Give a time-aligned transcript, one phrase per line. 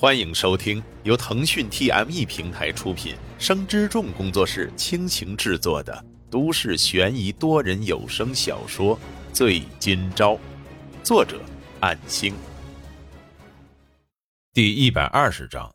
[0.00, 8.94] 欢迎收听由腾讯 TME 平台出品、生之众工作室倾情制作的都市悬疑多人有声小说
[9.32, 10.34] 《醉今朝》，
[11.02, 11.40] 作者：
[11.80, 12.32] 暗星。
[14.54, 15.68] 第一百二十章，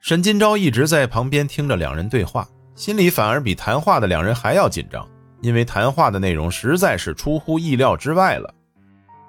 [0.00, 5.06] 沈今朝一直在旁边听着两人对话，心里反而比谈话的两人还要紧张，
[5.42, 8.54] 因为谈话的内容实在是出乎意料之外了。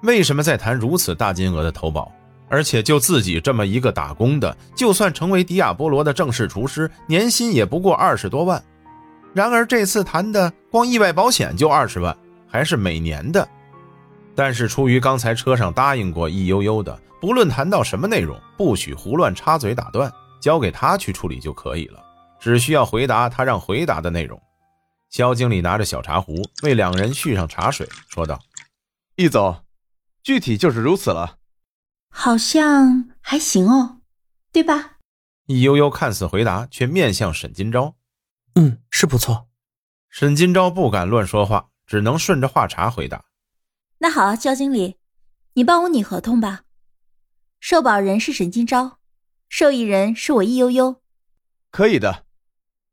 [0.04, 2.10] 为什么在谈如此大金额的投保？
[2.48, 8.62] 而且就自己这么一个打工的，就算成为迪亚波罗的正式厨师，年薪也不过二十多万。
[9.34, 13.46] 然而这次谈的光意外保险就二十万，还是每年的。
[14.34, 22.02] 但是出于刚才车上答应过易悠悠的，不论谈到什么内容，不许胡乱插嘴打断，交给他去处理就可以了。
[22.38, 24.40] 只需要回答他让回答的内容。
[25.10, 28.38] 肖经理拿着小茶壶为两人续上茶水，说道
[29.16, 29.56] ：“易总，
[30.22, 31.36] 具体就是如此了。”
[32.18, 34.00] 好像还行哦，
[34.50, 34.96] 对吧？
[35.44, 37.92] 易悠悠看似回答，却面向沈金钊
[38.56, 39.48] ：“嗯，是不错。”
[40.08, 43.26] 沈金钊不敢乱说话，只能顺着话茬回答
[44.00, 44.96] ：“那好，焦经理，
[45.52, 46.62] 你帮我拟合同吧。
[47.60, 48.94] 受保人是沈金钊，
[49.50, 51.02] 受益人是我易悠悠。
[51.70, 52.24] 可以的，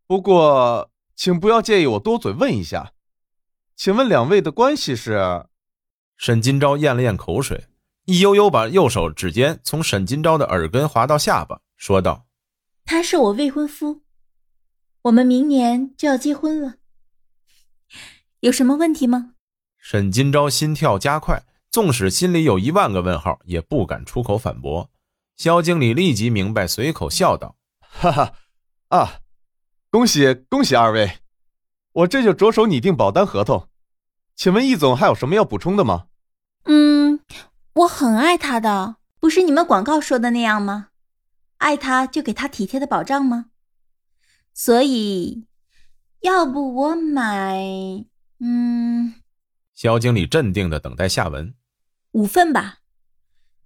[0.06, 2.92] 不过请不要介意我多嘴问一下，
[3.78, 5.48] 请问两位的关系是？”
[6.18, 7.68] 沈金钊咽了咽口水。
[8.06, 12.26] 易悠悠把右手指尖从沈金钊的耳根滑到下巴，说道
[12.84, 14.02] ：“他是我未婚夫，
[15.04, 16.76] 我们明年就要结婚了。
[18.42, 19.36] 有什么问题吗？”
[19.80, 24.92] 沈金钊心跳加快，纵使心里有一万个问号，也不敢出口反驳。
[25.38, 28.34] 肖经理立即明白，随口笑道：“哈哈，
[28.90, 29.22] 啊，
[29.90, 31.20] 恭喜恭喜二位，
[31.94, 33.70] 我这就着手拟定保单合同。
[34.36, 36.08] 请问易总还有什么要补充的吗？”
[36.66, 37.03] 嗯。
[37.74, 40.90] 我很爱他的，不是你们广告说的那样吗？
[41.58, 43.48] 爱他就给他体贴的保障吗？
[44.54, 45.48] 所以，
[46.20, 48.06] 要不我买……
[48.40, 49.16] 嗯，
[49.74, 51.56] 肖经理镇定的等待下文。
[52.12, 52.80] 五份吧，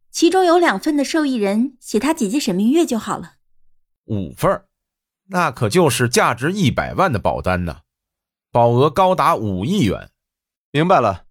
[0.10, 3.34] 其中有两份的受益人写他姐姐沈明月就好了。
[4.06, 4.64] 五份，
[5.26, 7.82] 那可就是价值一百万的保单呢，
[8.52, 10.12] 保额高达五亿元。
[10.72, 11.26] 明白了，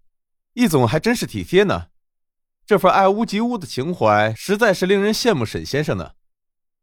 [0.53, 1.87] 易总还真是体贴呢。
[2.67, 5.45] 这份爱屋及乌的情怀，实在是令人羡慕。
[5.45, 6.11] 沈先生呢？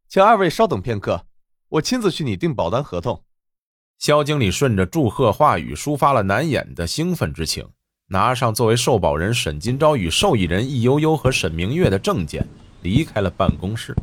[0.08, 1.26] 请二位稍等片刻，
[1.68, 3.22] 我亲自去拟定保单合同。
[3.98, 7.68] 肖经理顺着祝贺话语，抒发了难掩的兴奋之情，
[8.06, 12.48] 拿上作为受保人沈金钊与受益人易悠悠和沈明月的证件，
[12.80, 13.94] 离开了办公室。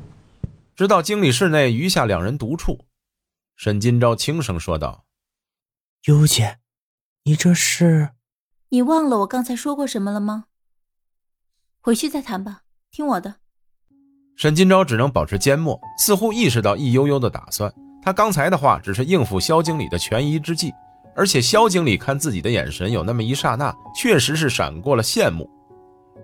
[0.76, 2.86] 直到经理室内余下两人独处，
[3.56, 5.04] 沈金钊轻声说道
[6.06, 6.60] ：“悠姐，
[7.24, 8.12] 你这是……
[8.70, 10.46] 你忘了我刚才说过什么了吗？”
[11.84, 12.60] 回去再谈吧，
[12.92, 13.34] 听我的。
[14.36, 17.74] 沈金钊只能保持缄默，似乎意识到易悠悠的打算。
[18.04, 20.72] 他刚才的话只是应付肖经理的权宜之计，
[21.16, 25.50] 而且肖经理看自己的眼神，有那么一刹那，确实是闪过了羡慕。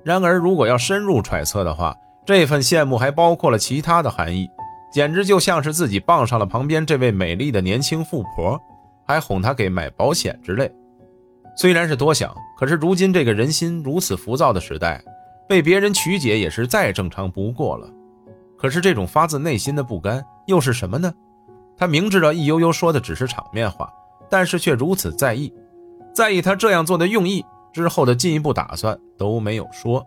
[0.05, 4.47] 然而，如果要深入揣测的话，这份羡慕还包括了其他的含义，
[4.91, 8.59] 简直就像是自己傍上了旁边这位美丽的年轻富婆，
[9.07, 10.71] 还哄她给买保险之类。
[11.55, 15.03] 虽然是多想，可是如今这个人心如此浮躁的时代。
[15.47, 17.89] 被别人曲解也是再正常不过了，
[18.57, 21.13] 可是这种发自内心的不甘又是什么呢？
[21.77, 23.91] 他明知道易悠悠说的只是场面话，
[24.29, 25.53] 但是却如此在意，
[26.13, 30.05] 在意他这样做的用意，之后的进一步打算都没有说。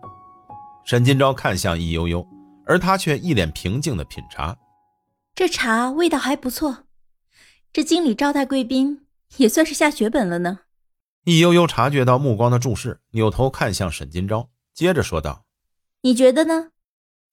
[0.83, 2.27] 沈金钊看向易悠悠，
[2.65, 4.55] 而他却一脸平静的品茶，
[5.33, 6.79] 这茶味道还不错，
[7.71, 9.05] 这经理招待贵宾
[9.37, 10.59] 也算是下血本了呢。
[11.23, 14.47] 易悠悠察觉到目光的注视，扭头看向沈金钊。
[14.73, 15.45] 接着说道
[16.01, 16.71] ：“你觉得呢？”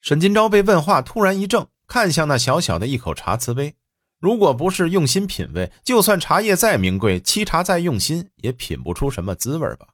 [0.00, 3.74] 沈金钊被问话突然一怔，看向那小小的一口茶瓷杯。
[4.20, 9.88] 如果不是用心品味，就算茶叶再名贵，沏茶再用心，也品不出什么滋味吧。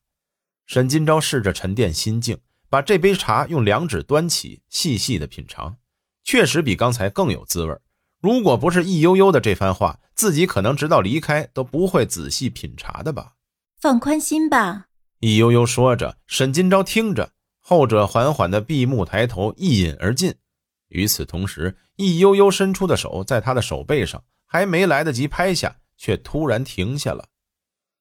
[0.66, 2.38] 沈金钊试着沉淀心境，
[2.70, 5.76] 把这杯茶用两指端起，细细的品尝，
[6.22, 7.78] 确实比刚才更有滋味。
[8.20, 13.34] 如果不是易悠悠的这番话，自己可能直到离开都不会仔细品茶的吧。
[13.78, 14.86] 放宽心吧。
[15.20, 20.34] 易悠悠说着，沈金钊听着，后者缓缓的闭目抬头，一饮而尽。
[20.88, 27.28] 与此同时，易悠悠伸出的手在他的手背上，还没来得及拍下，却突然停下了。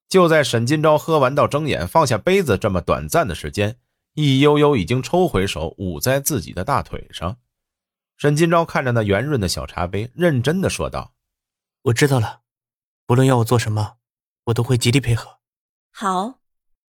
[0.10, 3.78] 就在沈金钊喝完到睁眼放下杯子这么短暂的时间，
[4.14, 7.38] 易悠悠已经抽回手，捂在自己的大腿上。
[8.18, 11.16] 沈金钊看着那圆润的小茶杯，认真的说道
[11.84, 12.42] ：“我知道了，
[13.08, 13.96] 不论要我做什么，
[14.44, 15.40] 我都会极力配合。”
[15.90, 16.43] 好。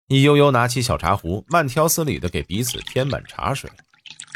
[0.09, 3.69] 易悠悠拿起小茶壶，慢条斯理的给彼此添满茶水。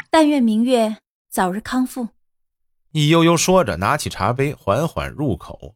[0.08, 0.98] 但愿明月
[1.28, 2.10] 早日康复。
[2.92, 5.74] 易悠悠说着，拿起茶杯，缓缓入口。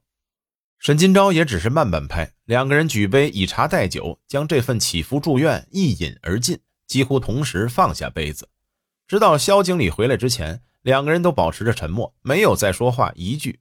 [0.79, 8.49] 沈金钊也只是慢半拍，两个人举杯以茶代酒，将这份祈福祝愿一饮而尽，几乎同时放下杯子。
[9.09, 13.59] 直到肖经理回来之前，两个人都保持着沉默，没有再说话一句。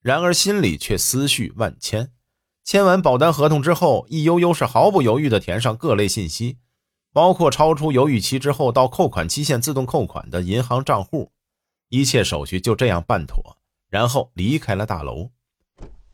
[0.00, 2.12] 然而心里却思绪万千。
[2.66, 6.56] 签完保单合同之后，易悠悠是毫不犹豫地填上各类信息，
[7.12, 11.30] 包括超出犹豫期之后到扣款期限自动扣款的银行账户。
[11.90, 13.56] 一切手续就这样办妥，
[13.88, 15.30] 然后离开了大楼。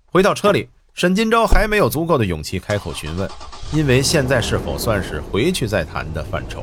[0.04, 3.26] 回到车里，沈金钊还没有足够的勇气开口询问，
[3.72, 6.62] 因为现在是否算是回去再谈的范畴。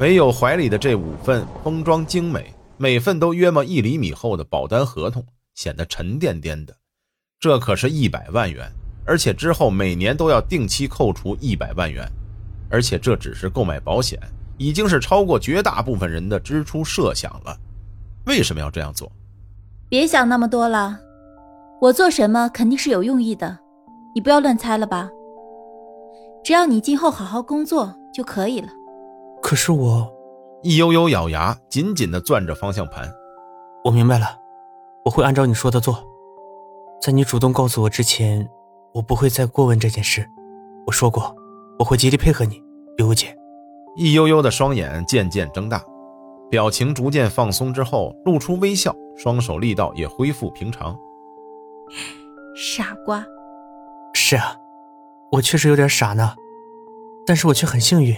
[0.00, 6.74] 唯有怀里的这五份封装精美、每份都约莫一厘米厚的保单合同显得沉甸甸的。
[7.38, 8.72] 这可是一百万元，
[9.06, 12.10] 而且之后每年都要定期扣除一百万元，
[12.70, 14.18] 而且这只是购买保险，
[14.56, 17.56] 已经是超过绝大部分人的支出设想了。
[18.26, 19.10] 为什么要这样做？
[19.88, 20.98] 别想那么多了，
[21.80, 23.58] 我做什么肯定是有用意的，
[24.14, 25.10] 你不要乱猜了吧。
[26.42, 28.68] 只要你今后好好工作就可以了。
[29.42, 30.10] 可是我，
[30.62, 33.12] 易悠悠咬牙，紧紧地攥着方向盘。
[33.84, 34.26] 我明白了，
[35.04, 36.02] 我会按照你说的做。
[37.02, 38.48] 在你主动告诉我之前，
[38.94, 40.28] 我不会再过问这件事。
[40.86, 41.34] 我说过，
[41.78, 42.62] 我会极力配合你，
[42.98, 43.36] 悠悠姐。
[43.96, 45.82] 易悠悠的双眼渐渐睁大。
[46.50, 50.96] 表情逐渐放松之后，露出微笑，双手力道也恢复平常。
[52.54, 53.26] 傻瓜，
[54.12, 54.56] 是啊，
[55.32, 56.36] 我确实有点傻呢，
[57.26, 58.14] 但是我却很幸运，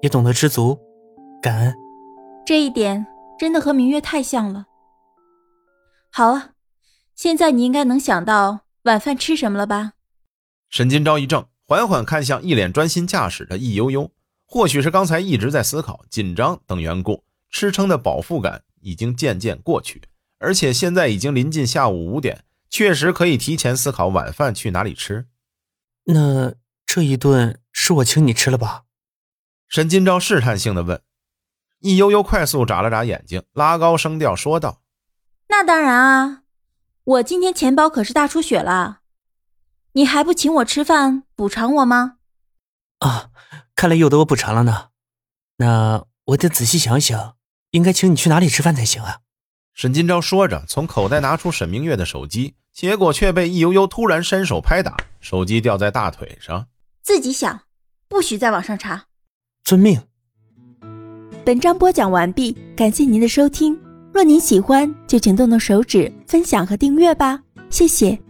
[0.00, 0.78] 也懂得知足，
[1.42, 1.74] 感恩。
[2.46, 3.06] 这一点
[3.38, 4.66] 真的和明月太像了。
[6.10, 6.50] 好啊，
[7.14, 9.93] 现在你应该能想到晚饭吃什么了吧？
[10.74, 14.10] 沈金钊一怔，缓缓看向一脸专心驾驶的易悠悠，
[14.44, 17.22] 或许是刚才一直在思考、紧张等缘故。
[17.48, 20.02] 吃撑的饱腹感已经渐渐过去，
[20.40, 25.28] 而且现在已经临近下午五点，确实可以提前思考晚饭去哪里吃。
[26.06, 26.54] 那
[26.84, 28.82] 这一顿是我请你吃了吧？
[29.68, 31.00] 沈金钊试探性的问。
[31.82, 34.80] 易悠悠快速眨了眨眼睛，拉高声调说道
[35.46, 36.42] ：“那当然啊，
[37.04, 39.02] 我今天钱包可是大出血了，
[39.94, 42.18] 你还不请我吃饭补偿我吗？”
[43.00, 43.30] 啊，
[43.74, 44.90] 看来有得我补偿了呢。
[45.56, 47.34] 那我得仔细想想。
[47.70, 49.18] 应该请你去哪里吃饭才行啊？
[49.72, 56.68] 沈金钊说着，从口袋拿出沈明月的手机，结果却被易悠悠突然伸手拍打，手机掉在大腿上。
[57.02, 57.62] 自己想，
[58.06, 59.06] 不许在网上查。
[59.64, 60.00] 遵命。
[61.44, 63.76] 本章播讲完毕，感谢您的收听。
[64.12, 68.23] 若您喜欢，就请动动手指分享和订阅吧，谢谢。